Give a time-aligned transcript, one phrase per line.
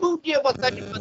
[0.00, 1.00] Bom dia, boa tarde, boa.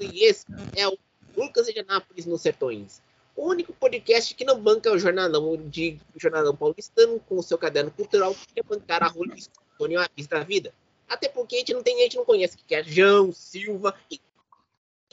[0.00, 0.96] E esse é o
[1.36, 3.02] Lucas de Anápolis nos Sertões.
[3.36, 7.90] O único podcast que não banca o jornalão de jornalão paulistano com o seu caderno
[7.90, 10.72] cultural que é bancar a Rolling Stone uma pista da vida.
[11.08, 14.20] Até porque a gente não tem, a gente não conhece que é João, Silva e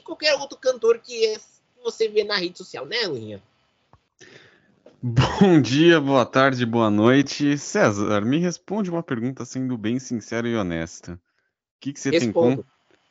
[0.04, 1.40] qualquer outro cantor que, é,
[1.82, 3.42] você vê na rede social, né, Luinha?
[5.02, 7.58] Bom dia, boa tarde, boa noite.
[7.58, 11.20] César, me responde uma pergunta sendo bem sincera e honesta.
[11.82, 12.62] O que, que, você, tem con...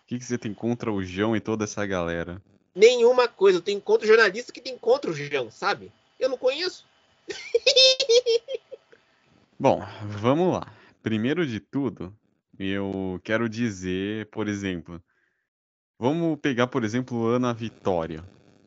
[0.07, 2.41] que, que você tem contra o João e toda essa galera?
[2.73, 3.57] Nenhuma coisa.
[3.57, 5.91] Eu tenho contra jornalista que tem contra o João, sabe?
[6.17, 6.87] Eu não conheço.
[9.59, 9.85] Bom,
[10.21, 10.73] vamos lá.
[11.03, 12.15] Primeiro de tudo,
[12.57, 15.03] eu quero dizer, por exemplo,
[15.99, 18.23] vamos pegar, por exemplo, Ana Vitória.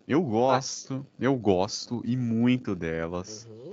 [0.07, 3.47] Eu gosto, eu gosto e muito delas.
[3.47, 3.73] Uhum.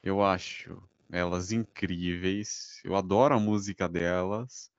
[0.00, 2.80] Eu acho elas incríveis.
[2.84, 4.70] Eu adoro a música delas.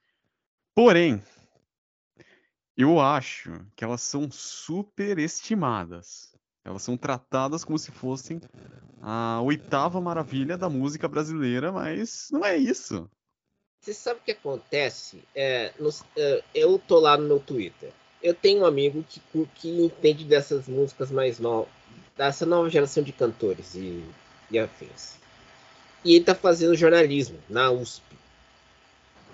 [0.78, 1.24] Porém,
[2.78, 6.36] eu acho que elas são superestimadas.
[6.64, 8.40] Elas são tratadas como se fossem
[9.02, 13.10] a oitava maravilha da música brasileira, mas não é isso.
[13.82, 15.24] Você sabe o que acontece?
[15.34, 15.74] É,
[16.16, 17.92] é, eu tô lá no meu Twitter
[18.22, 19.22] eu tenho um amigo que,
[19.56, 21.70] que entende dessas músicas mais novas,
[22.16, 24.04] dessa nova geração de cantores e,
[24.52, 25.16] e afins.
[26.04, 28.04] E ele tá fazendo jornalismo na USP.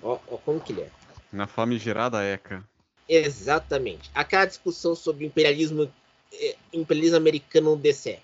[0.02, 1.03] Ó, ó como que ele é.
[1.34, 2.64] Na famigerada ECA.
[3.08, 4.10] Exatamente.
[4.14, 5.92] Aquela discussão sobre imperialismo,
[6.32, 8.18] eh, imperialismo americano no DCE.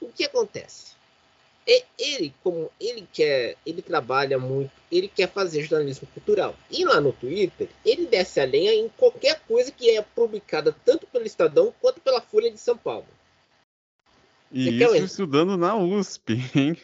[0.00, 0.88] O que acontece?
[1.98, 7.12] ele como ele quer ele trabalha muito ele quer fazer jornalismo cultural e lá no
[7.12, 12.00] Twitter ele desce a lenha em qualquer coisa que é publicada tanto pelo Estadão quanto
[12.00, 13.06] pela Folha de São Paulo
[14.50, 16.76] e isso estudando na USP hein?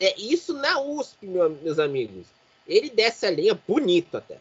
[0.00, 2.26] é isso na USP meu, meus amigos
[2.66, 4.38] ele desce a lenha bonito até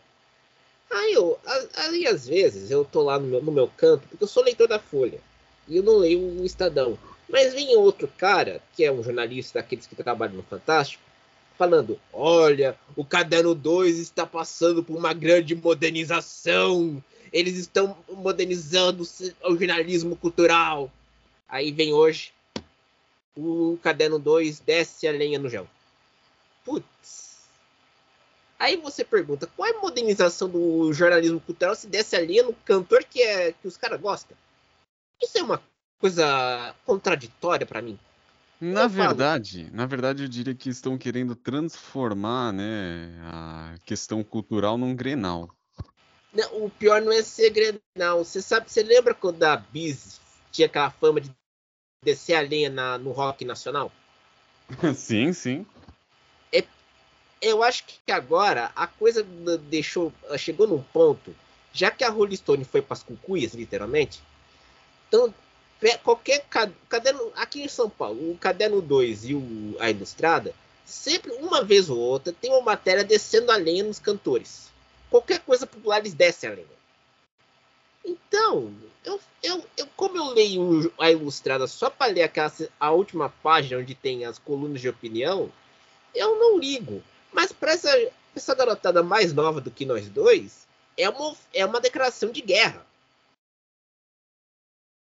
[0.91, 1.39] aí eu
[1.75, 4.67] aí às vezes eu tô lá no meu, no meu canto porque eu sou leitor
[4.67, 5.19] da Folha
[5.67, 6.97] e eu não leio o Estadão
[7.33, 11.01] mas vem outro cara, que é um jornalista daqueles que trabalham no Fantástico,
[11.57, 17.03] falando: olha, o Caderno 2 está passando por uma grande modernização.
[17.31, 19.03] Eles estão modernizando
[19.45, 20.91] o jornalismo cultural.
[21.49, 22.31] Aí vem hoje,
[23.35, 25.67] o Caderno 2 desce a lenha no gel.
[26.63, 27.32] Putz.
[28.63, 32.53] Aí você pergunta, qual é a modernização do jornalismo cultural se desce a lenha no
[32.53, 34.37] cantor que, é, que os caras gostam?
[35.21, 35.61] Isso é uma
[35.99, 37.99] coisa contraditória para mim.
[38.61, 39.75] Na eu verdade, falo.
[39.75, 45.53] na verdade eu diria que estão querendo transformar, né, a questão cultural num Grenal.
[46.33, 48.23] Não, o pior não é ser Grenal.
[48.23, 50.21] Você sabe, você lembra quando a Bis
[50.53, 51.29] tinha aquela fama de
[52.01, 53.91] descer a lenha na, no rock nacional?
[54.95, 55.65] sim, sim.
[57.43, 59.21] Eu acho que agora a coisa
[59.69, 61.35] deixou, chegou num ponto,
[61.73, 64.23] já que a Rolling Stone foi para as cucuias, literalmente,
[65.09, 65.33] então
[66.01, 66.45] qualquer
[66.87, 70.55] caderno aqui em São Paulo, o caderno 2 e o, a ilustrada,
[70.85, 74.71] sempre uma vez ou outra tem uma matéria descendo a lenha nos cantores.
[75.09, 76.67] Qualquer coisa popular eles descem a lenha.
[78.05, 78.73] Então,
[79.03, 83.81] eu, eu, eu como eu leio a ilustrada só para ler aquela, a última página
[83.81, 85.51] onde tem as colunas de opinião,
[86.15, 87.03] eu não ligo.
[87.33, 87.89] Mas para essa,
[88.35, 90.67] essa garotada mais nova do que nós dois,
[90.97, 92.85] é uma, é uma declaração de guerra.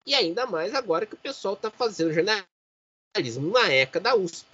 [0.07, 4.47] E ainda mais agora que o pessoal está fazendo jornalismo na ECA da USP.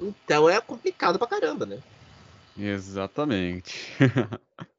[0.00, 1.82] Então é complicado pra caramba, né?
[2.56, 3.92] Exatamente.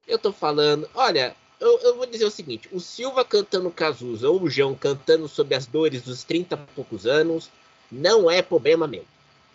[0.08, 4.42] eu tô falando, olha, eu, eu, vou dizer o seguinte: o Silva cantando Cazuza ou
[4.42, 7.50] o João cantando sobre as dores dos 30 e poucos anos
[7.92, 9.06] não é problema meu.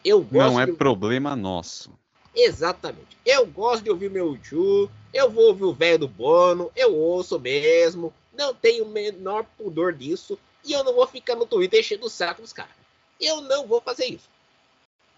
[0.05, 0.73] Eu gosto não é de...
[0.73, 1.91] problema nosso.
[2.35, 3.17] Exatamente.
[3.25, 7.39] Eu gosto de ouvir meu tio, eu vou ouvir o velho do Bono, eu ouço
[7.39, 10.39] mesmo, não tenho o menor pudor disso.
[10.65, 12.73] E eu não vou ficar no Twitter enchendo o saco dos caras.
[13.21, 14.29] Eu não vou fazer isso.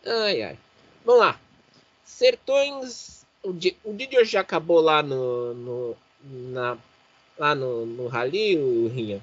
[0.04, 0.58] Ai, ai.
[1.04, 1.40] Vamos lá.
[2.04, 3.24] Sertões.
[3.42, 5.54] O, Didier já acabou lá no.
[5.54, 6.76] no na,
[7.38, 9.22] lá no, no Rally, o Rinha?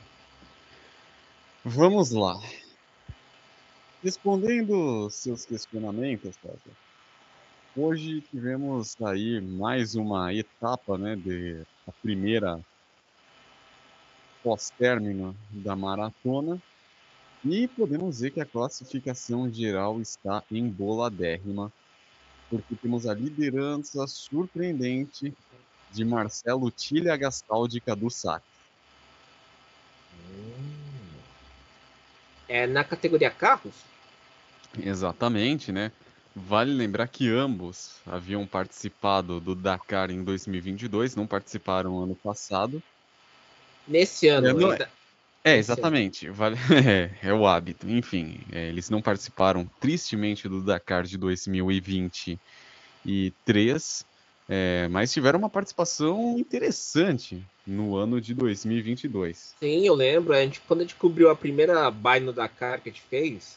[1.65, 2.39] Vamos lá.
[4.01, 6.37] Respondendo seus questionamentos,
[7.75, 12.59] hoje tivemos aí mais uma etapa, né, de a primeira
[14.43, 16.61] pós-término da maratona.
[17.43, 21.71] E podemos ver que a classificação geral está emboladérrima,
[22.49, 25.33] porque temos a liderança surpreendente
[25.91, 28.43] de Marcelo Tilha Gastaldi Cadu Sac.
[32.47, 33.73] É na categoria carros?
[34.79, 35.91] Exatamente, né?
[36.35, 42.81] Vale lembrar que ambos haviam participado do Dakar em 2022, não participaram ano passado.
[43.87, 44.73] Nesse ano, É, não
[45.43, 46.27] É, exatamente.
[46.29, 46.55] Vale...
[46.87, 47.87] É, é o hábito.
[47.87, 54.03] Enfim, é, eles não participaram tristemente do Dakar de 2023,
[54.49, 59.53] é, mas tiveram uma participação interessante no ano de 2022.
[59.59, 60.33] Sim, eu lembro.
[60.33, 63.55] A gente, quando a gente cobriu a primeira buy no Dakar que a gente fez,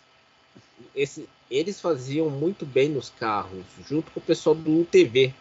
[0.94, 5.32] esse- eles faziam muito bem nos carros, junto com o pessoal do UTV,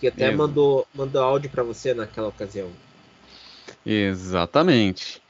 [0.00, 0.38] que até Exato.
[0.38, 2.70] mandou, mandou áudio para você naquela ocasião.
[3.84, 5.22] Exatamente.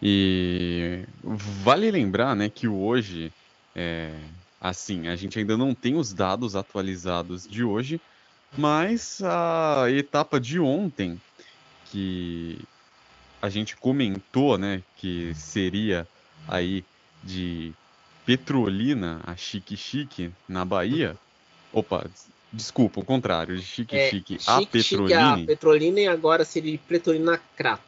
[0.00, 3.32] E vale lembrar, né, que hoje,
[3.74, 4.12] é,
[4.60, 8.00] assim, a gente ainda não tem os dados atualizados de hoje,
[8.56, 11.20] mas a etapa de ontem,
[11.86, 12.58] que
[13.40, 16.06] a gente comentou, né, que seria
[16.48, 16.84] aí
[17.24, 17.72] de
[18.24, 21.16] Petrolina a Chique Chique na Bahia.
[21.72, 25.46] Opa, des- desculpa, o contrário, de Chique É, Chique a Chique, chique a Petrolina.
[25.46, 27.82] Petrolina e agora seria Petrolina Crato.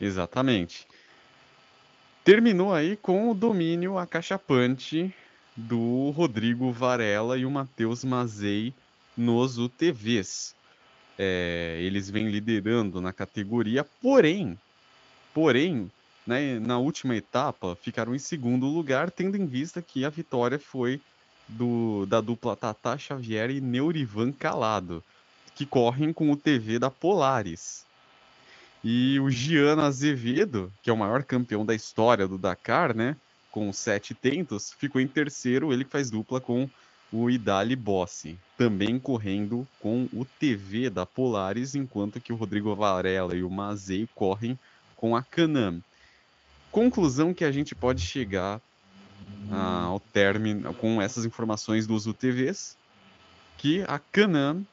[0.00, 0.86] Exatamente.
[2.24, 5.12] Terminou aí com o domínio acachapante
[5.56, 8.72] do Rodrigo Varela e o Matheus Mazei
[9.16, 10.54] nos UTVs.
[11.18, 14.58] É, eles vêm liderando na categoria, porém,
[15.34, 15.90] porém,
[16.26, 21.00] né, na última etapa ficaram em segundo lugar, tendo em vista que a vitória foi
[21.48, 25.02] do, da dupla Tata Xavier e Neurivan Calado,
[25.54, 27.84] que correm com o TV da Polaris.
[28.84, 33.16] E o Giano Azevedo, que é o maior campeão da história do Dakar, né?
[33.50, 36.68] Com sete tentos, ficou em terceiro, ele faz dupla com
[37.12, 43.36] o Idali Bossi, também correndo com o TV da Polaris, enquanto que o Rodrigo Varela
[43.36, 44.58] e o Mazei correm
[44.96, 45.82] com a Canam.
[46.72, 48.60] Conclusão que a gente pode chegar
[49.50, 52.76] ah, ao término com essas informações dos UTVs,
[53.58, 54.66] que a Canam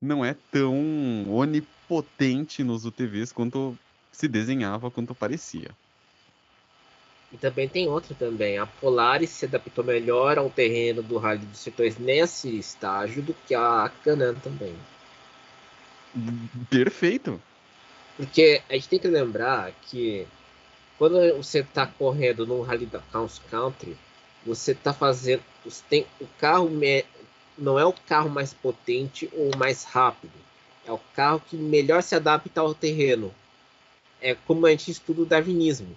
[0.00, 3.76] não é tão onipotente nos UTVs quanto
[4.12, 5.70] se desenhava, quanto parecia.
[7.32, 8.58] E também tem outra também.
[8.58, 13.54] A Polaris se adaptou melhor ao terreno do Rally dos Sertões nesse estágio do que
[13.54, 14.76] a Canan também.
[16.70, 17.40] Perfeito.
[18.16, 20.26] Porque a gente tem que lembrar que
[21.02, 23.96] quando você está correndo no Rally da Cross Country,
[24.46, 25.42] você está fazendo.
[25.64, 26.70] Você tem, o carro
[27.58, 30.30] não é o carro mais potente ou mais rápido.
[30.86, 33.34] É o carro que melhor se adapta ao terreno.
[34.20, 35.88] É como a gente estuda o darwinismo.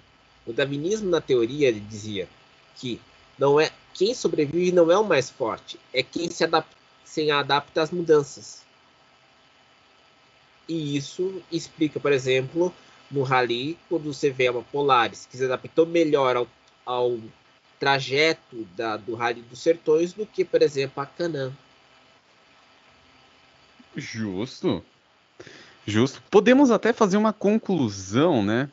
[0.44, 2.28] O darwinismo, na teoria, ele dizia
[2.76, 3.00] que
[3.38, 7.84] não é quem sobrevive não é o mais forte, é quem se adapta, se adapta
[7.84, 8.64] às mudanças.
[10.68, 12.74] E isso explica, por exemplo,
[13.10, 16.48] no rally, quando você vê uma Polaris que se adaptou melhor ao,
[16.86, 17.20] ao
[17.80, 21.56] trajeto da, do Rally dos Sertões do que, por exemplo, a Canam.
[23.96, 24.84] Justo.
[25.86, 26.22] Justo.
[26.30, 28.70] Podemos até fazer uma conclusão, né?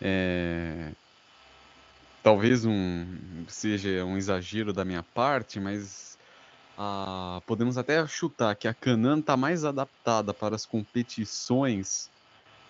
[0.00, 0.92] É,
[2.22, 3.06] Talvez um
[3.48, 6.18] seja um exagero da minha parte, mas
[6.76, 12.10] ah, podemos até chutar que a Canan está mais adaptada para as competições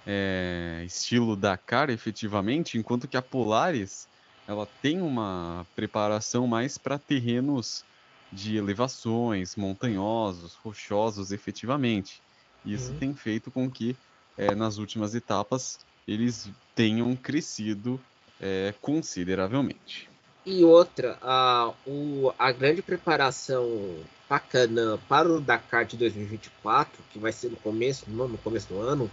[0.04, 4.08] é, estilo Dakar, efetivamente, enquanto que a Polaris
[4.46, 7.84] ela tem uma preparação mais para terrenos
[8.32, 12.22] de elevações, montanhosos, rochosos, efetivamente.
[12.64, 12.98] Isso Uhum.
[12.98, 13.96] tem feito com que
[14.36, 18.04] eh, nas últimas etapas eles tenham crescido
[18.40, 20.10] eh, consideravelmente.
[20.44, 27.18] E outra, a, o, a grande preparação para Canam para o Dakar de 2024, que
[27.18, 29.10] vai ser no começo, no, no começo do ano,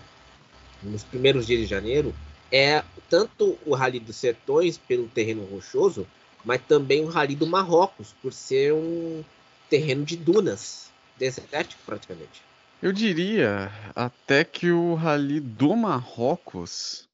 [0.83, 2.13] nos primeiros dias de janeiro,
[2.51, 6.07] é tanto o Rally dos Sertões pelo terreno rochoso,
[6.43, 9.23] mas também o Rally do Marrocos, por ser um
[9.69, 12.41] terreno de dunas, desértico praticamente.
[12.81, 17.07] Eu diria até que o Rally do Marrocos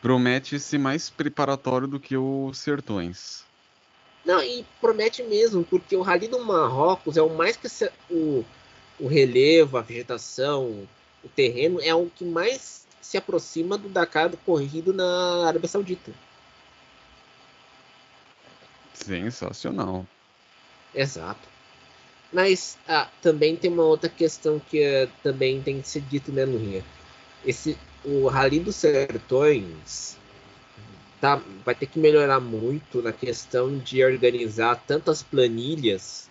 [0.00, 3.44] promete ser mais preparatório do que o Sertões.
[4.24, 7.68] Não, e promete mesmo, porque o Rally do Marrocos é o mais que
[8.10, 8.44] o,
[8.98, 10.86] o relevo, a vegetação,
[11.26, 16.12] o terreno é o que mais se aproxima do Dakar do corrido na Arábia Saudita.
[18.94, 20.06] Sensacional.
[20.94, 21.48] Exato.
[22.32, 26.44] Mas ah, também tem uma outra questão que eh, também tem que ser dito, né,
[26.44, 26.84] Lurinha?
[27.44, 30.16] Esse, o Rally dos Sertões
[31.20, 36.28] tá, vai ter que melhorar muito na questão de organizar tantas planilhas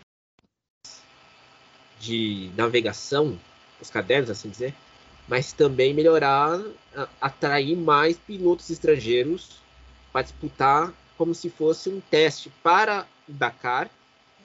[2.00, 3.40] de navegação,
[3.82, 4.76] os cadernos, assim dizer,
[5.28, 6.62] mas também melhorar,
[7.20, 9.58] atrair mais pilotos estrangeiros
[10.12, 13.90] para disputar como se fosse um teste para o Dakar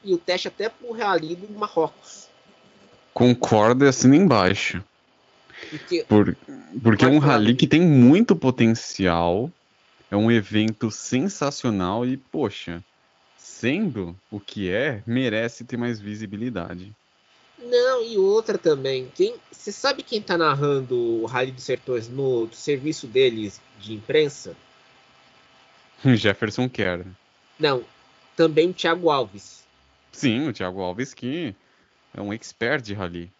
[0.02, 2.28] e o teste até pro Rally do Marrocos.
[3.12, 4.82] Concordo e embaixo.
[5.68, 6.36] Porque, Por-
[6.82, 9.50] porque é um rally que tem muito potencial,
[10.10, 12.82] é um evento sensacional e, poxa,
[13.36, 16.92] sendo o que é, merece ter mais visibilidade.
[17.62, 19.10] Não, e outra também.
[19.14, 24.56] Quem, você sabe quem tá narrando o Rally dos Sertões no serviço deles de imprensa?
[26.04, 27.04] Jefferson quer.
[27.58, 27.84] Não,
[28.36, 29.64] também o Thiago Alves.
[30.12, 31.54] Sim, o Thiago Alves que
[32.14, 33.30] é um expert de rally.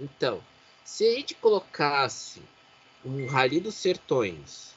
[0.00, 0.40] Então,
[0.84, 2.42] se a gente colocasse
[3.04, 4.74] um Rally dos Sertões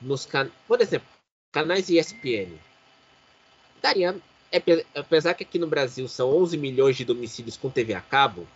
[0.00, 0.50] nos can...
[0.66, 1.08] por exemplo,
[1.52, 2.58] canais ESPN,
[3.80, 4.16] daria,
[4.94, 8.46] apesar que aqui no Brasil são 11 milhões de domicílios com TV a cabo,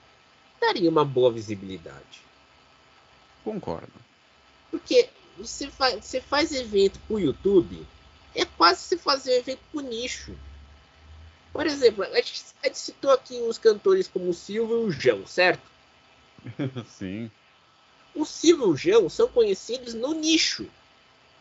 [0.60, 2.22] daria uma boa visibilidade.
[3.44, 3.92] Concordo.
[4.70, 5.08] Porque
[5.38, 7.86] você faz, você faz evento pro YouTube,
[8.34, 10.34] é quase você fazer evento pro nicho.
[11.52, 14.90] Por exemplo, a gente, a gente citou aqui uns cantores como o Silvio e o
[14.90, 15.62] João, certo?
[16.98, 17.30] Sim.
[18.14, 20.66] O Silvio e o João são conhecidos no nicho.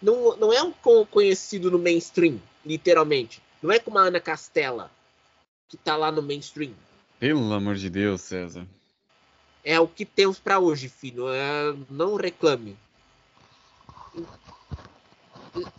[0.02, 3.42] Não, não é um co- conhecido no mainstream, literalmente.
[3.64, 4.92] Não é como a Ana Castela,
[5.70, 6.74] que tá lá no mainstream.
[7.20, 8.68] Pelo amor de Deus, César.
[9.64, 11.30] É o que temos pra hoje, filho.
[11.30, 12.78] É, não reclame.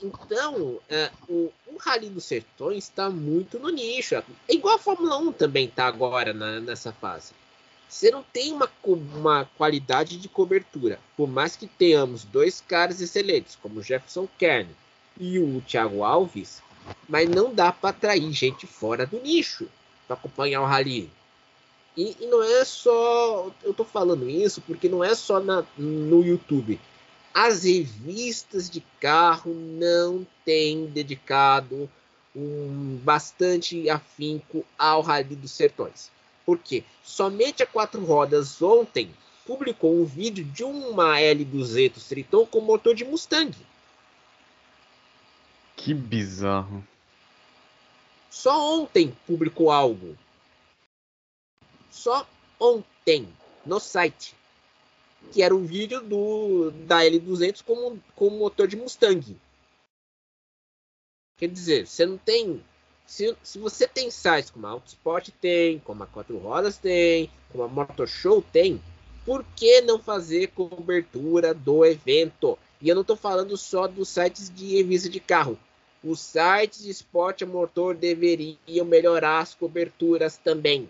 [0.03, 4.15] Então, é, o, o Rally dos Sertões está muito no nicho.
[4.15, 7.33] É igual a Fórmula 1 também está agora na- nessa fase.
[7.89, 8.71] Você não tem uma,
[9.15, 10.99] uma qualidade de cobertura.
[11.17, 14.71] Por mais que tenhamos dois caras excelentes, como o Jefferson Kern
[15.19, 16.63] e o Thiago Alves,
[17.09, 19.69] mas não dá para atrair gente fora do nicho
[20.07, 21.11] para acompanhar o Rally.
[21.97, 23.51] E, e não é só.
[23.63, 26.81] Eu tô falando isso porque não é só na, no YouTube.
[27.33, 31.89] As revistas de carro não têm dedicado
[32.35, 36.11] um bastante afinco ao Rally dos Sertões.
[36.45, 36.85] Por quê?
[37.03, 39.11] Somente a Quatro Rodas ontem
[39.47, 43.55] publicou um vídeo de uma L200 Triton com motor de Mustang.
[45.85, 46.83] Que bizarro.
[48.31, 50.17] Só ontem publicou algo.
[51.91, 52.27] Só
[52.59, 53.29] ontem
[53.67, 54.35] no site.
[55.31, 59.37] Que era um vídeo do da L200 com, com motor de Mustang.
[61.37, 62.65] Quer dizer, você não tem.
[63.05, 67.63] Se, se você tem sites como a Autosport tem, como a Quatro Rodas tem, como
[67.63, 68.83] a Motor Show tem,
[69.27, 72.59] por que não fazer cobertura do evento?
[72.81, 75.59] E eu não estou falando só dos sites de revista de carro.
[76.05, 80.87] Os sites de esporte a motor deveriam melhorar as coberturas também.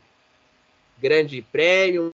[0.99, 2.11] Grande Prêmio,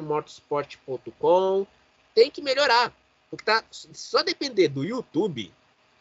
[0.00, 1.66] motorsport.com,
[2.14, 2.92] tem que melhorar.
[3.28, 5.52] Porque tá só depender do YouTube.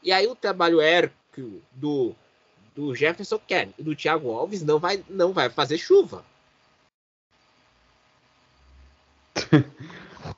[0.03, 2.15] E aí o trabalho hércules do,
[2.75, 6.24] do Jefferson Kern e do Thiago Alves não vai, não vai fazer chuva.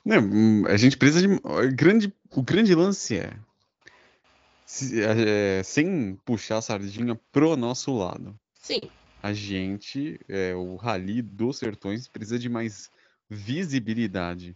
[0.06, 1.40] Hum, a gente precisa de.
[1.74, 3.34] grande, o grande lance é,
[4.72, 8.34] se- é, Sem puxar a sardinha pro nosso lado.
[8.62, 8.80] Sim,
[9.22, 12.90] A gente, é, o Rally dos Sertões, precisa de mais
[13.30, 14.56] visibilidade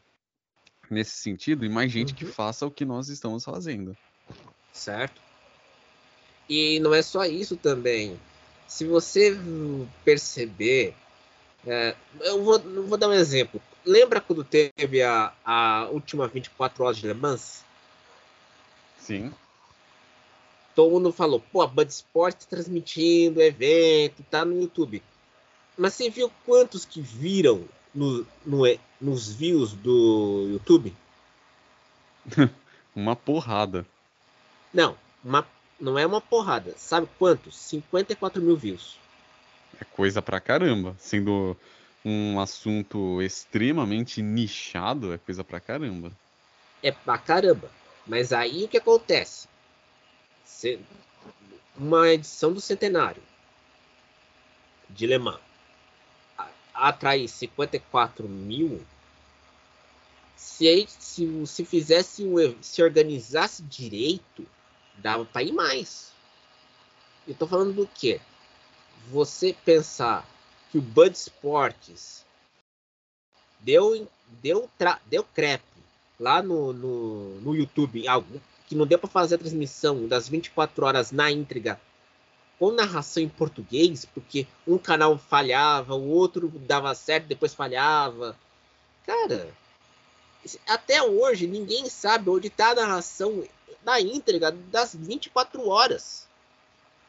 [0.89, 2.31] nesse sentido e mais gente que Uhum.
[2.31, 3.95] faça o que nós estamos fazendo.
[4.71, 5.21] certo?
[6.49, 8.19] E não é só isso também.
[8.67, 9.35] Se você
[10.03, 10.93] perceber,
[11.65, 13.61] é, eu vou, vou dar um exemplo.
[13.85, 17.63] Lembra quando teve a, a última 24 horas de Le Mans?
[18.97, 19.31] Sim.
[20.75, 25.01] Todo mundo falou, pô, a Bud Sport tá transmitindo evento, tá no YouTube.
[25.77, 27.63] Mas você viu quantos que viram
[27.93, 28.63] no, no,
[28.99, 30.93] nos views do YouTube?
[32.93, 33.85] Uma porrada.
[34.73, 35.45] Não, uma,
[35.79, 36.73] não é uma porrada.
[36.77, 37.57] Sabe quantos?
[37.57, 38.97] 54 mil views.
[39.79, 40.95] É coisa pra caramba.
[40.97, 41.57] Sendo
[42.03, 46.11] um assunto extremamente nichado, é coisa pra caramba.
[46.81, 47.69] É pra caramba.
[48.07, 49.47] Mas aí o que acontece?
[51.77, 53.21] Uma edição do centenário
[54.89, 55.39] de Le Mans
[56.73, 58.85] atrai 54 mil.
[60.35, 64.45] Se, se, se fizesse um, se organizasse direito,
[64.97, 66.11] dava para ir mais.
[67.27, 68.19] Eu tô falando do quê?
[69.09, 70.27] Você pensar
[70.71, 72.25] que o Bud Sports
[73.59, 74.07] deu
[74.41, 75.63] deu tra, deu crepe
[76.19, 78.07] lá no, no, no YouTube,
[78.67, 81.79] que não deu para fazer a transmissão das 24 horas na íntegra
[82.57, 88.37] com narração em português, porque um canal falhava, o outro dava certo, depois falhava.
[89.05, 89.53] Cara,
[90.67, 93.43] até hoje ninguém sabe onde está a narração
[93.83, 96.27] na íntegra das 24 horas.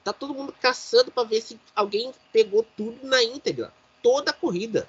[0.02, 3.72] Tá todo mundo caçando para ver se alguém pegou tudo na íntegra.
[4.02, 4.88] Toda a corrida.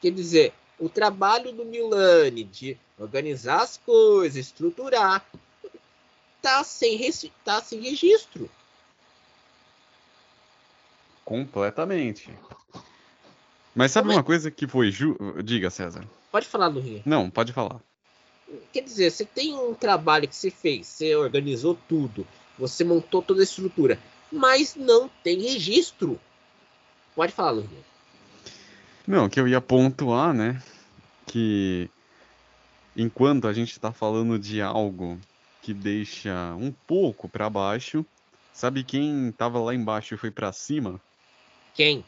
[0.00, 5.24] Quer dizer, o trabalho do Milani de organizar as coisas, estruturar,
[6.42, 6.98] tá sem,
[7.44, 8.50] tá sem registro.
[11.24, 12.36] Completamente.
[13.74, 14.24] Mas sabe Como uma é?
[14.24, 15.16] coisa que foi ju...
[15.42, 16.06] Diga, César.
[16.30, 17.02] Pode falar, Lurinha.
[17.04, 17.80] Não, pode falar.
[18.72, 22.26] Quer dizer, você tem um trabalho que você fez, você organizou tudo,
[22.58, 23.98] você montou toda a estrutura,
[24.30, 26.20] mas não tem registro.
[27.16, 27.93] Pode falar, Lurinha.
[29.06, 30.62] Não, que eu ia pontuar, né?
[31.26, 31.90] Que
[32.96, 35.18] enquanto a gente está falando de algo
[35.60, 38.04] que deixa um pouco para baixo,
[38.52, 41.00] sabe quem estava lá embaixo e foi para cima?
[41.74, 42.04] Quem?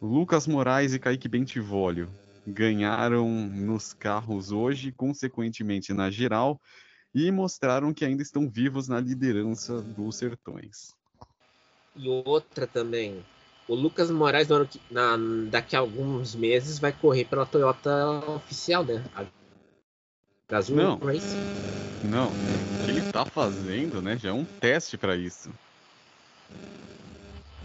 [0.00, 2.10] Lucas Moraes e Kaique Bentivolio
[2.46, 6.60] ganharam nos carros hoje, consequentemente na geral,
[7.14, 10.94] e mostraram que ainda estão vivos na liderança dos Sertões.
[11.96, 13.24] E outra também,
[13.66, 14.48] o Lucas Moraes
[14.90, 15.16] na,
[15.48, 19.02] daqui a alguns meses vai correr pela Toyota oficial, né?
[19.14, 19.24] A
[20.48, 21.38] Gazoo não, Racing.
[22.04, 24.18] Não, o que ele tá fazendo, né?
[24.18, 25.50] Já é um teste para isso.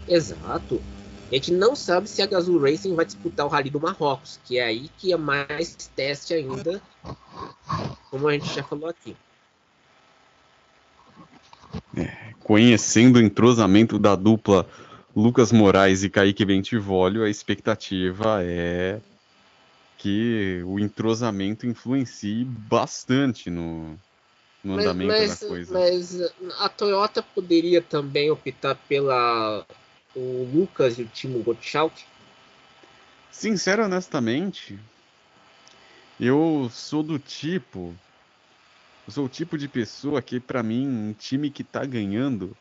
[0.08, 0.80] Exato.
[1.30, 4.58] A gente não sabe se a Gazoo Racing vai disputar o Rally do Marrocos, que
[4.58, 6.82] é aí que é mais teste ainda,
[8.10, 9.14] como a gente já falou aqui.
[11.96, 14.66] É, conhecendo o entrosamento da dupla
[15.14, 19.00] Lucas Moraes e Kaique Bentivolio, a expectativa é
[19.98, 23.98] que o entrosamento influencie bastante no,
[24.64, 25.78] no mas, andamento mas, da coisa.
[25.78, 26.20] Mas
[26.58, 29.66] a Toyota poderia também optar pela
[30.14, 32.04] o Lucas e o Timo Gottschalk?
[33.30, 34.78] Sincero, honestamente,
[36.18, 37.94] eu sou do tipo.
[39.06, 42.56] Eu sou o tipo de pessoa que, para mim, um time que tá ganhando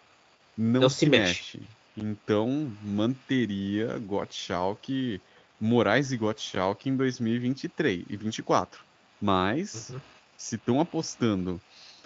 [0.58, 1.58] não, não se, se mexe.
[1.58, 1.79] mexe.
[2.02, 5.22] Então, manteria Gottschalk,
[5.60, 8.84] Moraes e Gottschalk em 2023 e 2024.
[9.22, 10.00] Mas, uhum.
[10.38, 11.60] se estão apostando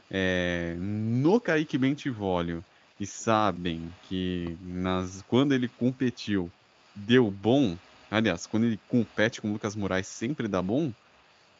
[0.09, 2.63] é, no Kaique Bentivolio
[2.99, 6.51] e sabem que nas, quando ele competiu
[6.95, 7.77] deu bom,
[8.09, 10.91] aliás, quando ele compete com o Lucas Moraes sempre dá bom,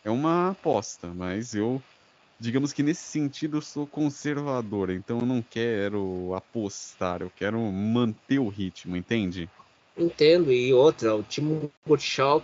[0.04, 1.82] é uma aposta, mas eu,
[2.44, 8.38] digamos que nesse sentido eu sou conservador, então eu não quero apostar, eu quero manter
[8.38, 9.50] o ritmo, entende?
[9.98, 11.72] Entendo, e outra, o Timo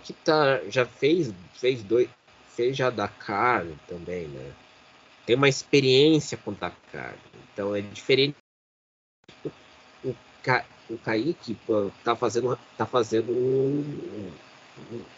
[0.02, 2.08] que tá, já fez, fez dois,
[2.48, 4.52] fez já Dakar também, né?
[5.26, 7.14] Tem uma experiência com Dakar,
[7.52, 8.34] então é diferente
[10.02, 11.58] o, Ca, o Kaique
[12.02, 14.32] tá fazendo, tá fazendo um,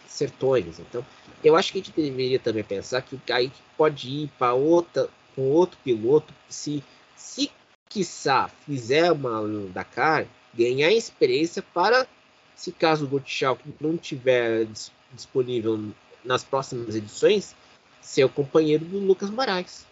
[0.07, 0.79] sertões.
[0.79, 1.05] Então,
[1.43, 5.09] eu acho que a gente deveria também pensar que o Kaique pode ir para outra,
[5.35, 6.83] com outro piloto, se,
[7.15, 7.51] se
[7.89, 12.07] quiçá fizer uma Dakar, ganhar experiência para,
[12.55, 14.67] se caso o Gottschalk não tiver
[15.11, 15.91] disponível
[16.23, 17.55] nas próximas edições,
[18.01, 19.85] ser o companheiro do Lucas Moraes.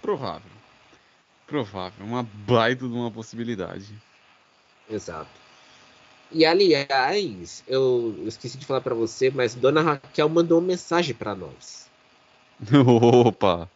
[0.00, 0.50] Provável.
[1.46, 3.94] Provável, uma baita de uma possibilidade.
[4.88, 5.43] Exato.
[6.34, 11.32] E aliás, eu esqueci de falar para você, mas Dona Raquel mandou uma mensagem para
[11.32, 11.88] nós.
[13.24, 13.70] Opa!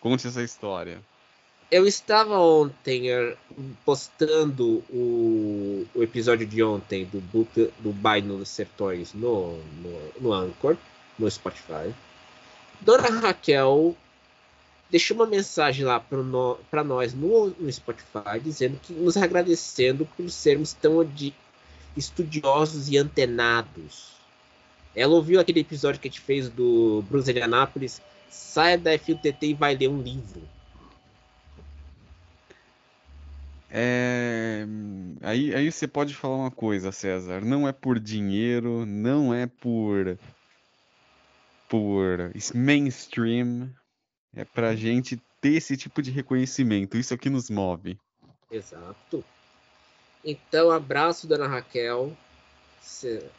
[0.00, 1.00] Conte essa história.
[1.70, 3.38] Eu estava ontem er,
[3.84, 10.32] postando o, o episódio de ontem do book do Baile nos Sertões no, no, no
[10.32, 10.76] Anchor,
[11.16, 11.94] no Spotify.
[12.80, 13.96] Dona Raquel
[14.90, 20.74] deixou uma mensagem lá para nós no, no, Spotify dizendo que nos agradecendo por sermos
[20.74, 20.98] tão
[21.96, 24.12] estudiosos e antenados.
[24.94, 28.00] Ela ouviu aquele episódio que a gente fez do Bruce de Anápolis.
[28.30, 30.42] Saia da FUTT e vai ler um livro.
[33.70, 34.66] É...
[35.22, 37.42] Aí, aí você pode falar uma coisa, César.
[37.42, 40.18] Não é por dinheiro, não é por
[41.68, 43.70] por mainstream,
[44.36, 46.98] é pra gente ter esse tipo de reconhecimento.
[46.98, 47.98] Isso é o que nos move.
[48.50, 49.24] Exato.
[50.24, 52.16] Então, abraço, dona Raquel.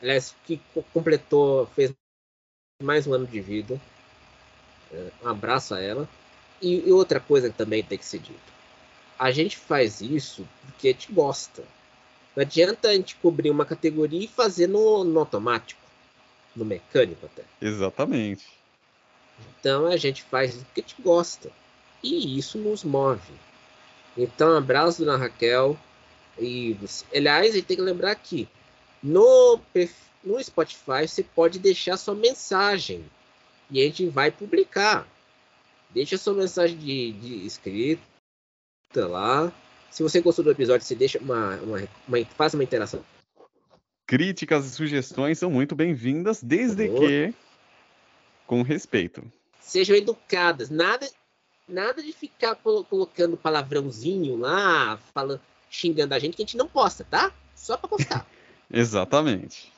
[0.01, 0.59] Aliás, que
[0.93, 1.93] completou, fez
[2.81, 3.79] mais um ano de vida.
[4.91, 6.07] É, um abraço a ela.
[6.61, 8.53] E, outra coisa que também tem que ser dito.
[9.17, 11.63] A gente faz isso porque a gente gosta.
[12.35, 15.81] Não adianta a gente cobrir uma categoria e fazer no, no automático.
[16.55, 17.43] No mecânico até.
[17.61, 18.45] Exatamente.
[19.59, 21.51] Então a gente faz o que a gente gosta.
[22.01, 23.33] E isso nos move.
[24.17, 25.77] Então, abraço, dona Raquel.
[26.39, 26.77] E,
[27.13, 28.47] aliás, a gente tem que lembrar aqui:
[29.01, 29.59] no,
[30.23, 33.05] no Spotify você pode deixar sua mensagem
[33.69, 35.07] e a gente vai publicar.
[35.89, 38.01] Deixa sua mensagem de, de escrita
[38.95, 39.53] lá.
[39.91, 43.03] Se você gostou do episódio, você deixa uma, uma, uma faz uma interação.
[44.07, 47.33] Críticas e sugestões são muito bem-vindas, desde que
[48.45, 49.23] com respeito.
[49.59, 50.69] Sejam educadas.
[50.69, 51.07] Nada,
[51.67, 55.39] nada de ficar colocando palavrãozinho lá, falando,
[55.73, 57.33] xingando a gente, que a gente não posta, tá?
[57.55, 58.27] Só para postar.
[58.71, 59.73] Exatamente.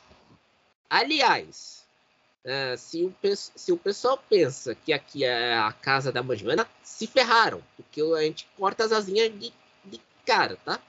[0.90, 1.86] Aliás,
[2.44, 6.68] uh, se, o, se o pessoal pensa que aqui é a casa da mãe Joana,
[6.84, 9.54] se ferraram, porque a gente corta as asinhas de,
[9.86, 10.80] de cara, tá?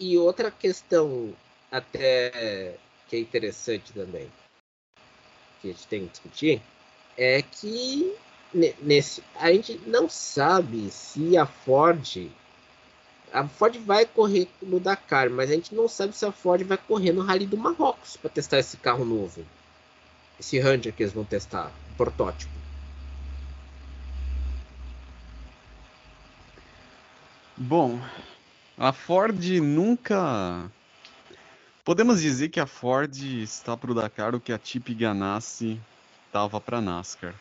[0.00, 1.32] E outra questão
[1.70, 2.76] até
[3.08, 4.30] que é interessante também,
[5.60, 6.60] que a gente tem que discutir,
[7.16, 8.16] é que
[8.52, 12.30] nesse a gente não sabe se a Ford
[13.32, 16.76] a Ford vai correr no Dakar, mas a gente não sabe se a Ford vai
[16.76, 19.44] correr no Rally do Marrocos para testar esse carro novo.
[20.38, 22.52] Esse Ranger que eles vão testar, o protótipo.
[27.56, 28.00] Bom,
[28.76, 30.70] a Ford nunca.
[31.84, 35.80] Podemos dizer que a Ford está para o Dakar o que a Chip Ganassi
[36.26, 37.34] estava para NASCAR.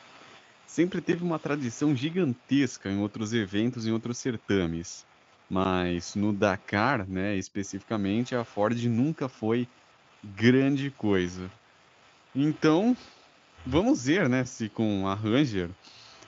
[0.73, 5.05] Sempre teve uma tradição gigantesca em outros eventos, em outros certames.
[5.49, 9.69] Mas no Dakar, né, especificamente, a Ford nunca foi
[10.23, 11.53] grande coisa.
[12.35, 12.97] Então,
[13.65, 15.75] vamos ver, né, se com a Ranger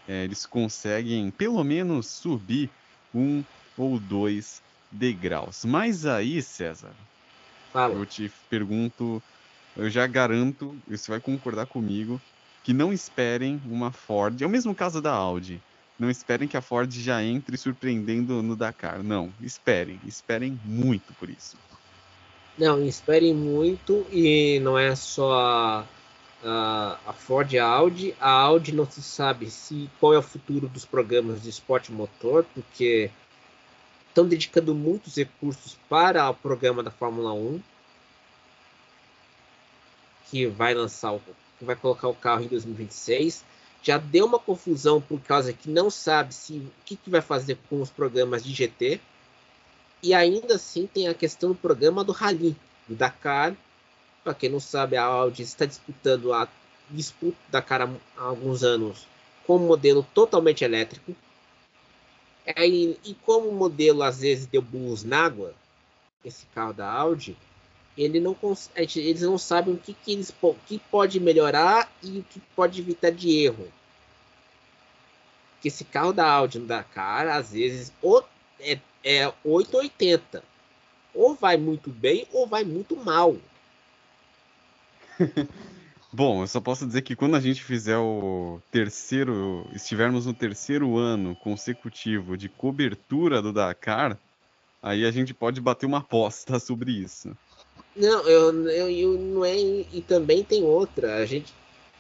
[0.08, 2.76] é, eles conseguem pelo menos subir
[3.14, 3.46] um
[3.78, 5.66] ou dois degraus.
[5.66, 6.98] Mas aí, César,
[7.72, 7.94] Fala.
[7.94, 9.24] eu te pergunto,
[9.76, 12.24] eu já garanto, você vai concordar comigo,
[12.64, 14.42] que não esperem uma Ford.
[14.42, 15.62] É o mesmo caso da Audi.
[16.00, 19.04] Não esperem que a Ford já entre surpreendendo no Dakar.
[19.04, 21.58] Não, esperem, esperem muito por isso.
[22.58, 25.86] Não, esperem muito e não é só
[26.44, 28.16] a, a Ford e a Audi.
[28.20, 32.46] A Audi não se sabe se qual é o futuro dos programas de esporte motor,
[32.54, 33.12] porque
[34.08, 37.60] estão dedicando muitos recursos para o programa da Fórmula 1,
[40.30, 41.22] que vai lançar o,
[41.64, 43.44] que vai colocar o carro em 2026
[43.84, 47.58] já deu uma confusão por causa que não sabe se o que, que vai fazer
[47.70, 49.00] com os programas de GT.
[50.02, 52.56] E ainda assim tem a questão do programa do Rally,
[52.88, 53.54] do Dakar.
[54.24, 56.48] Para quem não sabe, a Audi está disputando a
[56.90, 59.06] disputa Dakar há, alguns anos
[59.46, 61.14] com um modelo totalmente elétrico.
[62.46, 65.54] É, e, e como o modelo às vezes deu burros na água,
[66.24, 67.36] esse carro da Audi,
[67.98, 68.36] ele não
[68.76, 72.82] eles não sabem o que, que eles o que pode melhorar e o que pode
[72.82, 73.68] evitar de erro.
[75.62, 78.26] Que esse carro da Audi no Dakar, às vezes, ou
[78.60, 80.44] é, é 880.
[81.14, 83.38] Ou vai muito bem ou vai muito mal.
[86.12, 90.96] Bom, eu só posso dizer que quando a gente fizer o terceiro, estivermos no terceiro
[90.96, 94.20] ano consecutivo de cobertura do Dakar,
[94.80, 97.36] aí a gente pode bater uma aposta sobre isso.
[97.96, 99.56] Não, eu, eu, eu não é.
[99.56, 101.18] E também tem outra.
[101.18, 101.54] A gente.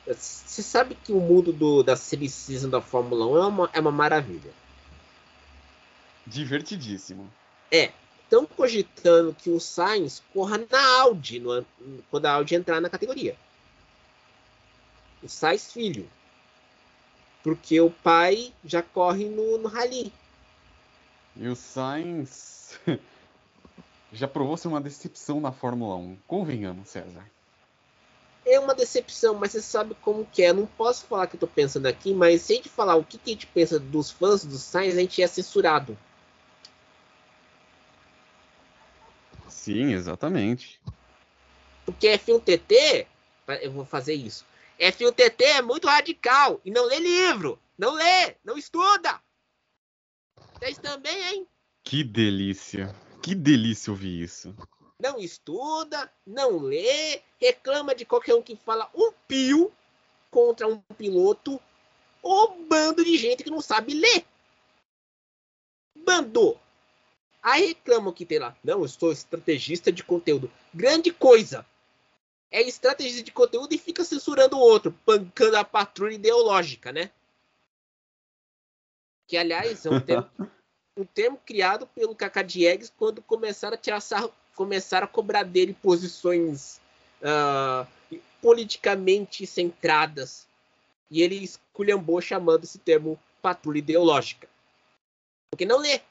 [0.05, 3.79] Você sabe que o mundo do, da Silly Season da Fórmula 1 é uma, é
[3.79, 4.51] uma maravilha.
[6.25, 7.31] Divertidíssimo.
[7.71, 7.91] É.
[8.23, 11.63] Estão cogitando que o Sainz corra na Audi no,
[12.09, 13.35] quando a Audi entrar na categoria.
[15.21, 16.09] O Sainz filho.
[17.43, 20.11] Porque o pai já corre no, no Rally.
[21.35, 22.79] E o Sainz.
[24.13, 26.17] já provou ser uma decepção na Fórmula 1.
[26.27, 27.25] Convenhamos, César.
[28.45, 30.53] É uma decepção, mas você sabe como que é.
[30.53, 33.17] Não posso falar que eu tô pensando aqui, mas se a gente falar o que,
[33.17, 35.97] que a gente pensa dos fãs do Sainz, a gente é censurado.
[39.47, 40.79] Sim, exatamente.
[41.85, 43.07] Porque F1 TT,
[43.61, 44.45] eu vou fazer isso.
[44.79, 49.21] F1 TT é muito radical e não lê livro, não lê, não estuda.
[50.59, 51.47] Vocês também, hein?
[51.83, 52.93] Que delícia.
[53.23, 54.53] Que delícia ouvir isso.
[54.99, 59.71] Não estuda, não lê, reclama de qualquer um que fala um pio
[60.29, 61.57] contra um piloto
[62.21, 64.25] ou bando de gente que não sabe ler.
[65.97, 66.59] Bando.
[67.41, 68.57] Aí reclamam que tem lá.
[68.61, 70.51] Não, eu sou estrategista de conteúdo.
[70.73, 71.65] Grande coisa.
[72.51, 77.09] É estrategista de conteúdo e fica censurando o outro, pancando a patrulha ideológica, né?
[79.27, 80.29] Que, aliás, é um termo,
[80.95, 85.75] um termo criado pelo Kaká Diegues quando começaram a tirar sarro, começaram a cobrar dele
[85.81, 86.79] posições
[87.21, 87.87] uh,
[88.41, 90.47] politicamente centradas.
[91.09, 94.47] E ele esculhambou chamando esse termo patrulha ideológica.
[95.49, 96.01] Porque não lê.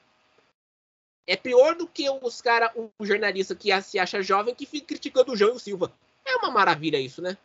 [1.26, 5.32] É pior do que os caras, um jornalista que se acha jovem que fica criticando
[5.32, 5.92] o João e o Silva.
[6.24, 7.36] É uma maravilha isso, né?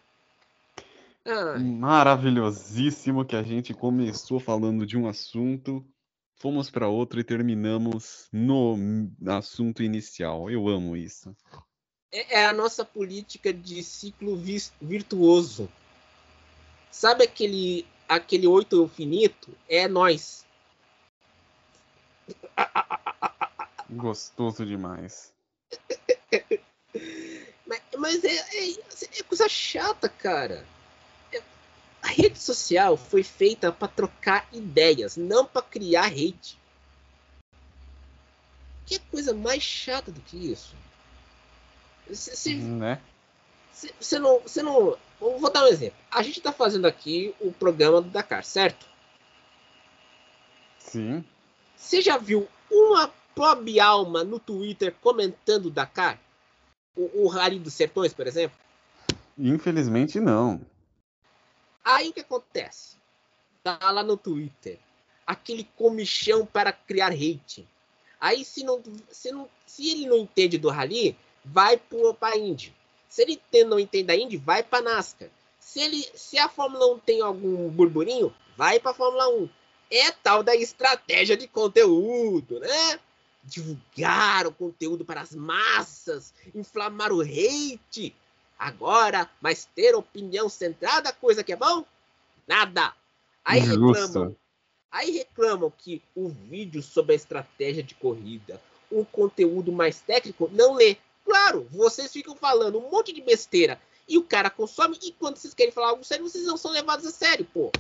[1.28, 1.60] ah.
[1.60, 5.86] maravilhosíssimo que a gente começou falando de um assunto,
[6.38, 8.78] fomos para outro e terminamos no
[9.28, 10.50] assunto inicial.
[10.50, 11.36] Eu amo isso.
[12.12, 14.40] É, é a nossa política de ciclo
[14.82, 15.70] virtuoso.
[16.92, 19.56] Sabe aquele aquele oito finito?
[19.68, 20.46] É nós.
[23.90, 25.34] Gostoso demais.
[27.66, 28.72] mas, mas é, é,
[29.20, 30.66] é, coisa chata, cara.
[32.08, 36.58] A rede social foi feita para trocar ideias, não para criar hate.
[38.86, 40.74] Que coisa mais chata do que isso?
[42.10, 43.02] Você né?
[44.22, 44.98] não, você não.
[45.20, 46.00] Vou dar um exemplo.
[46.10, 48.86] A gente está fazendo aqui o programa do Dakar, certo?
[50.80, 51.26] Sim.
[51.76, 56.18] Você já viu uma pobre alma no Twitter comentando Dakar?
[56.96, 58.58] O, o Rally dos Sertões, por exemplo?
[59.38, 60.62] Infelizmente não.
[61.88, 62.98] Aí o que acontece?
[63.64, 64.78] Tá lá no Twitter.
[65.26, 67.66] Aquele comichão para criar hate.
[68.20, 72.76] Aí se, não, se, não, se ele não entende do Rally, vai para a Indy.
[73.08, 75.30] Se ele não entende a Indy, vai para NASCAR.
[75.62, 79.50] Se, ele, se a Fórmula 1 tem algum burburinho, vai para a Fórmula 1.
[79.90, 83.00] É tal da estratégia de conteúdo, né?
[83.48, 88.14] divulgar o conteúdo para as massas, inflamar o hate.
[88.58, 91.86] Agora, mas ter opinião centrada, coisa que é bom?
[92.48, 92.94] Nada.
[93.46, 94.36] Aí reclamam,
[94.92, 98.60] aí reclamam que o vídeo sobre a estratégia de corrida,
[98.92, 100.98] um conteúdo mais técnico, não lê.
[101.24, 105.54] Claro, vocês ficam falando um monte de besteira e o cara consome, e quando vocês
[105.54, 107.72] querem falar algo sério, vocês não são levados a sério, pô.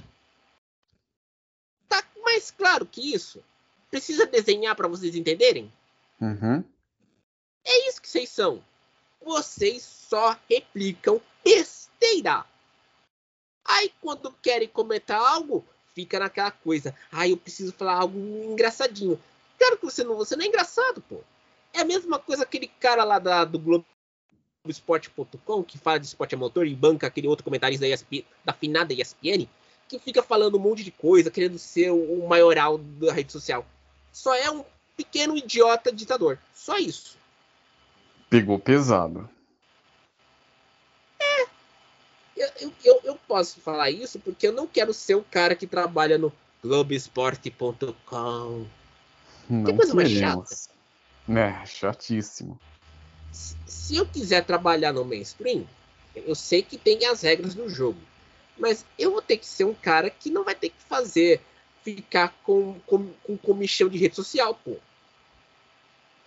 [1.87, 3.41] Tá mais claro que isso.
[3.89, 5.71] Precisa desenhar para vocês entenderem?
[6.19, 6.63] Uhum.
[7.63, 8.61] É isso que vocês são.
[9.27, 12.45] Vocês só replicam besteira.
[13.65, 16.95] Aí quando querem comentar algo, fica naquela coisa.
[17.11, 19.19] Ah, eu preciso falar algo engraçadinho.
[19.59, 21.19] Claro que você não, você não é engraçado, pô.
[21.73, 23.59] É a mesma coisa aquele cara lá da, do
[24.63, 28.53] Globoesporte.com que fala de esporte a motor e banca aquele outro comentarista da, ESP, da
[28.53, 29.45] finada ESPN
[29.89, 33.65] que fica falando um monte de coisa, querendo ser o maioral da rede social
[34.17, 36.39] só é um pequeno idiota ditador.
[36.55, 37.17] Só isso.
[38.29, 39.29] Pegou pesado.
[41.19, 41.47] É.
[42.35, 46.17] Eu, eu, eu posso falar isso porque eu não quero ser o cara que trabalha
[46.17, 48.65] no Globoesporte.com.
[49.65, 50.55] Que coisa mais chata.
[51.29, 52.59] É, chatíssimo.
[53.31, 55.65] Se eu quiser trabalhar no mainstream,
[56.15, 57.99] eu sei que tem as regras do jogo.
[58.57, 61.41] Mas eu vou ter que ser um cara que não vai ter que fazer
[61.83, 64.75] ficar com, com, com comichão de rede social, pô.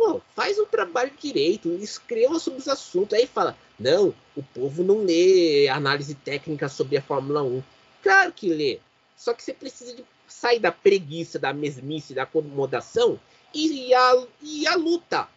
[0.00, 3.12] Pô, faz um trabalho direito, escreva sobre os assuntos.
[3.12, 7.62] Aí fala, não, o povo não lê análise técnica sobre a Fórmula 1.
[8.02, 8.80] Claro que lê.
[9.14, 13.20] Só que você precisa de sair da preguiça, da mesmice, da acomodação
[13.52, 15.28] e a, e a luta.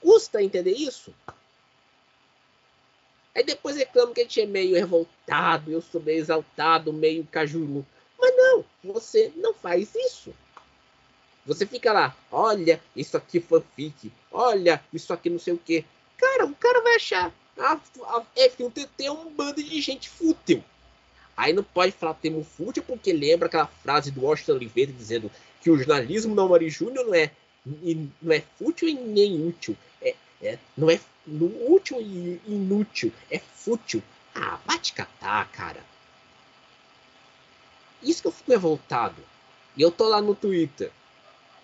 [0.00, 1.12] Custa entender isso?
[3.34, 7.84] Aí depois reclama que a gente é meio revoltado, eu sou meio exaltado, meio cajuru.
[8.20, 10.32] Mas não, você não faz isso.
[11.44, 15.84] Você fica lá, olha, isso aqui foi fanfic, olha, isso aqui não sei o que.
[16.16, 20.62] Cara, o cara vai achar a, a F1TT é um bando de gente fútil.
[21.36, 25.70] Aí não pode falar termo fútil porque lembra aquela frase do Washington Oliveira dizendo que
[25.70, 27.30] o jornalismo da Mari Júnior não é,
[28.20, 29.76] não é fútil e nem útil.
[30.00, 34.02] É, é, não é útil e inútil, é fútil.
[34.34, 35.82] Ah, vai te catar, cara.
[38.02, 39.22] Isso que eu fico revoltado.
[39.76, 40.90] E eu tô lá no Twitter.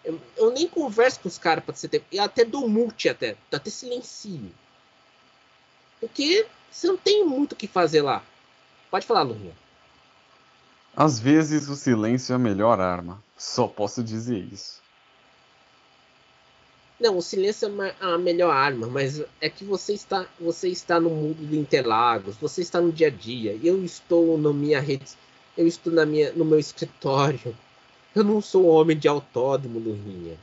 [0.08, 2.06] Eu, eu nem converso com os caras pra ter tempo.
[2.10, 3.36] Eu até dou multi até.
[3.52, 4.50] Até silencio.
[6.00, 8.24] Porque você não tem muito o que fazer lá.
[8.90, 9.52] Pode falar, Lurinha.
[10.96, 13.22] Às vezes o silêncio é a melhor arma.
[13.36, 14.80] Só posso dizer isso.
[16.98, 21.10] Não, o silêncio é a melhor arma, mas é que você está, você está no
[21.10, 23.60] mundo de Interlagos, você está no dia a dia.
[23.62, 25.04] Eu estou na minha rede,
[25.54, 27.54] eu estou na minha, no meu escritório.
[28.18, 30.36] Eu não sou um homem de autódromo, Lurinha.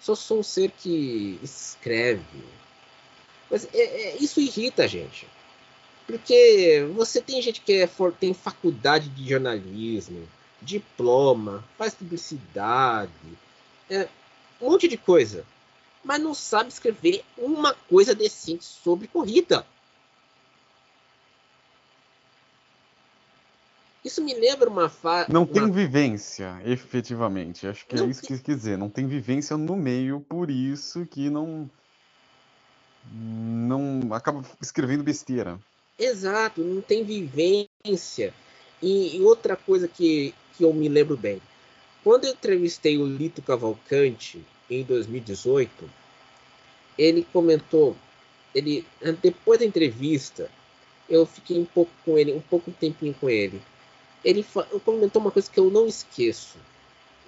[0.00, 2.44] Só sou um ser que escreve.
[3.50, 5.26] Mas é, é, isso irrita a gente.
[6.06, 10.28] Porque você tem gente que é, for, tem faculdade de jornalismo,
[10.62, 13.10] diploma, faz publicidade,
[13.90, 14.06] é,
[14.60, 15.44] um monte de coisa.
[16.04, 19.66] Mas não sabe escrever uma coisa decente sobre corrida.
[24.04, 25.32] Isso me lembra uma fase.
[25.32, 27.66] Não tem vivência, efetivamente.
[27.66, 28.36] Acho que é não é isso tem...
[28.36, 28.76] que quis dizer.
[28.76, 31.70] Não tem vivência no meio, por isso que não.
[33.10, 35.58] Não acaba escrevendo besteira.
[35.98, 38.34] Exato, não tem vivência.
[38.82, 41.40] E, e, outra coisa que, que eu me lembro bem.
[42.02, 45.88] Quando eu entrevistei o Lito Cavalcante em 2018,
[46.98, 47.96] ele comentou,
[48.54, 48.86] ele
[49.22, 50.50] depois da entrevista,
[51.08, 53.62] eu fiquei um pouco com ele, um pouco de tempinho com ele.
[54.24, 54.44] Ele
[54.84, 56.56] comentou uma coisa que eu não esqueço.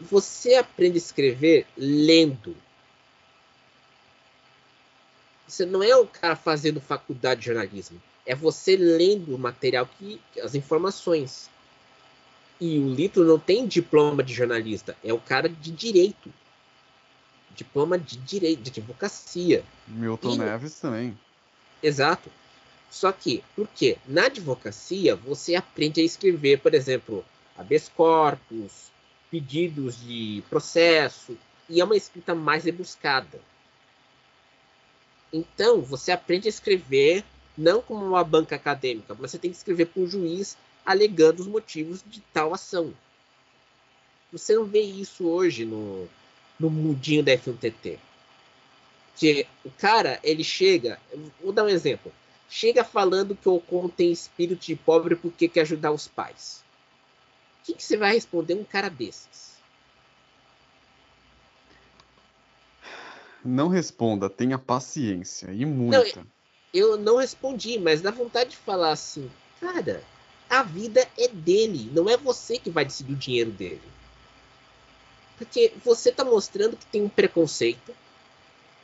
[0.00, 2.56] Você aprende a escrever lendo.
[5.46, 8.00] Você não é o cara fazendo faculdade de jornalismo.
[8.24, 11.48] É você lendo o material que as informações.
[12.60, 16.32] E o Lito não tem diploma de jornalista, é o cara de direito.
[17.54, 19.62] Diploma de direito, de advocacia.
[19.86, 20.38] Milton e...
[20.38, 21.18] Neves também.
[21.82, 22.30] Exato.
[22.90, 23.98] Só que, por quê?
[24.06, 27.24] Na advocacia, você aprende a escrever, por exemplo,
[27.56, 28.90] habeas corpus,
[29.30, 31.36] pedidos de processo,
[31.68, 33.40] e é uma escrita mais rebuscada.
[35.32, 37.24] Então, você aprende a escrever
[37.56, 41.48] não como uma banca acadêmica, mas você tem que escrever para o juiz alegando os
[41.48, 42.94] motivos de tal ação.
[44.30, 46.08] Você não vê isso hoje no,
[46.58, 47.98] no mudinho da F1TT.
[49.16, 51.00] Que o cara, ele chega,
[51.42, 52.12] vou dar um exemplo,
[52.48, 56.64] chega falando que o Ocon tem espírito de pobre porque quer ajudar os pais.
[57.60, 59.56] O que, que você vai responder um cara desses?
[63.44, 66.20] Não responda, tenha paciência e muita.
[66.20, 66.26] Não,
[66.74, 69.30] eu não respondi, mas dá vontade de falar assim,
[69.60, 70.02] cara,
[70.50, 73.82] a vida é dele, não é você que vai decidir o dinheiro dele.
[75.38, 77.94] Porque você está mostrando que tem um preconceito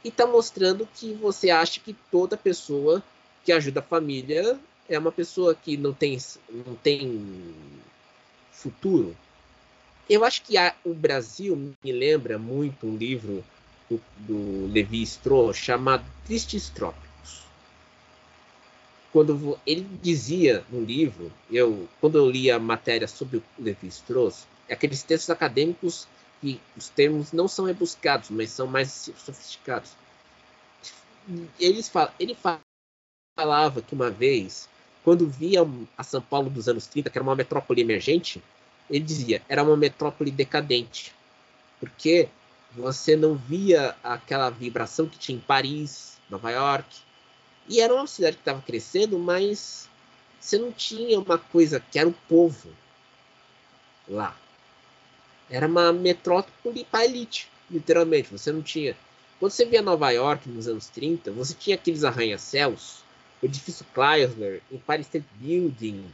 [0.05, 3.03] e está mostrando que você acha que toda pessoa
[3.45, 6.19] que ajuda a família é uma pessoa que não tem,
[6.67, 7.55] não tem
[8.51, 9.17] futuro.
[10.09, 13.45] Eu acho que a, o Brasil me lembra muito um livro
[13.89, 17.13] do, do Levi Strauss chamado Tristes Trópicos
[19.13, 24.47] quando ele dizia no livro, eu quando eu li a matéria sobre o Levi Strauss,
[24.67, 26.09] é aqueles textos acadêmicos
[26.41, 29.93] que os termos não são rebuscados, mas são mais sofisticados.
[31.61, 32.35] Eles fala, ele
[33.43, 34.69] falava que uma vez,
[35.03, 35.67] quando via
[35.99, 38.41] a São Paulo dos anos 30, que era uma metrópole emergente,
[38.89, 41.13] ele dizia, era uma metrópole decadente.
[41.81, 42.29] Porque
[42.71, 46.87] você não via aquela vibração que tinha em Paris, Nova York,
[47.69, 49.89] e era uma cidade que estava crescendo, mas
[50.39, 52.69] você não tinha uma coisa que era o povo
[54.09, 54.37] lá.
[55.51, 58.31] Era uma metrópole para elite, literalmente.
[58.31, 58.97] Você não tinha.
[59.41, 63.02] Quando você via Nova York nos anos 30, você tinha aqueles arranha-céus,
[63.43, 66.05] edifício Chrysler, Empire State Building,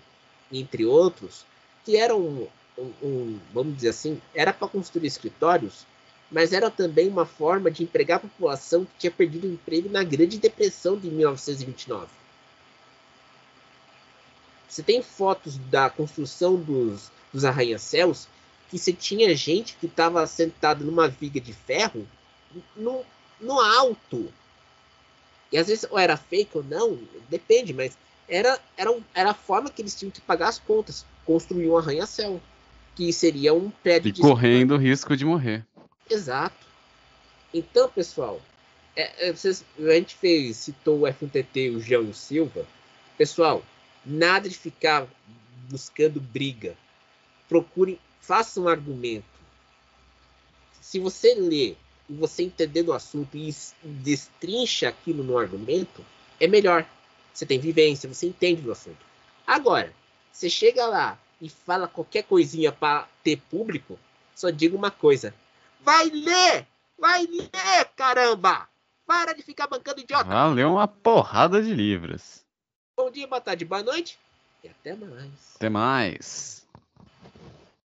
[0.53, 1.45] entre outros,
[1.85, 5.87] que eram, um, um, vamos dizer assim, era para construir escritórios
[6.31, 10.05] mas era também uma forma de empregar a população que tinha perdido o emprego na
[10.05, 12.07] Grande Depressão de 1929.
[14.69, 18.29] Você tem fotos da construção dos, dos arranha-céus
[18.69, 22.07] que você tinha gente que estava sentado numa viga de ferro
[22.77, 23.03] no,
[23.41, 24.31] no alto.
[25.51, 27.97] E às vezes ou era fake ou não, depende, mas
[28.29, 31.05] era, era, era a forma que eles tinham que pagar as contas.
[31.25, 32.41] Construir um arranha-céu,
[32.95, 34.21] que seria um prédio e de.
[34.21, 35.67] correndo o risco de morrer.
[36.09, 36.67] Exato.
[37.53, 38.41] Então, pessoal,
[38.95, 42.67] é, é, vocês, a gente fez, citou o F1TT, o João e o Silva.
[43.17, 43.63] Pessoal,
[44.05, 45.07] nada de ficar
[45.71, 46.77] buscando briga.
[47.49, 49.25] Procure, faça um argumento.
[50.81, 51.75] Se você lê
[52.09, 56.05] e você entender do assunto e destrincha aquilo no argumento,
[56.41, 56.87] é melhor.
[57.33, 59.05] Você tem vivência, você entende do assunto.
[59.47, 59.93] Agora,
[60.33, 63.99] você chega lá e fala qualquer coisinha para ter público,
[64.35, 65.35] só digo uma coisa:
[65.81, 66.67] Vai ler!
[66.99, 68.69] Vai ler, caramba!
[69.07, 70.29] Para de ficar bancando idiota!
[70.31, 72.45] Ah, leu uma porrada de livros.
[72.97, 74.19] Bom dia, boa tarde, boa noite
[74.63, 75.31] e até mais.
[75.55, 76.68] Até mais.